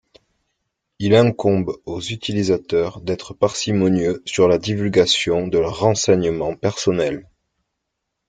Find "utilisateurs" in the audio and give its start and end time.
2.01-3.01